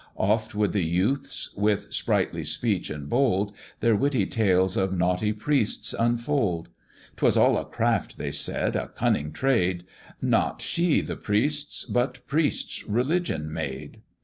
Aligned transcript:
Oft 0.17 0.55
would 0.55 0.71
the 0.73 0.83
youths, 0.83 1.53
with 1.55 1.93
sprightly 1.93 2.43
speech 2.43 2.89
and 2.89 3.07
bold, 3.07 3.53
Their 3.81 3.95
witty 3.95 4.25
tales 4.25 4.75
of 4.75 4.97
naughty 4.97 5.31
priests 5.31 5.93
unfold; 5.93 6.69
'Twas 7.17 7.37
all 7.37 7.55
a 7.55 7.65
craft,' 7.65 8.17
they 8.17 8.31
said, 8.31 8.75
'a 8.75 8.87
cunning 8.87 9.31
trade; 9.31 9.83
Not 10.19 10.59
she 10.59 11.01
the 11.01 11.15
priests, 11.17 11.85
but 11.85 12.25
priests 12.25 12.83
Religion 12.87 13.53
made.' 13.53 14.01